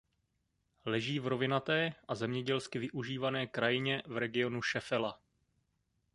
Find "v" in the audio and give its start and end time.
1.19-1.27, 4.05-4.17